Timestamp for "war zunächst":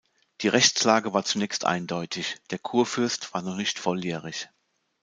1.13-1.63